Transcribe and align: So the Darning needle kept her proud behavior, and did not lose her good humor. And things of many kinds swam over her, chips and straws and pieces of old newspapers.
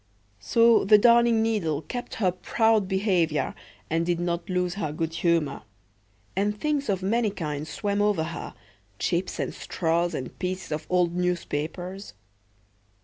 So 0.39 0.83
the 0.83 0.97
Darning 0.97 1.43
needle 1.43 1.83
kept 1.83 2.15
her 2.15 2.31
proud 2.31 2.87
behavior, 2.87 3.53
and 3.87 4.03
did 4.03 4.19
not 4.19 4.49
lose 4.49 4.73
her 4.73 4.91
good 4.91 5.13
humor. 5.13 5.61
And 6.35 6.59
things 6.59 6.89
of 6.89 7.03
many 7.03 7.29
kinds 7.29 7.69
swam 7.69 8.01
over 8.01 8.23
her, 8.23 8.55
chips 8.97 9.37
and 9.39 9.53
straws 9.53 10.15
and 10.15 10.39
pieces 10.39 10.71
of 10.71 10.87
old 10.89 11.15
newspapers. 11.15 12.15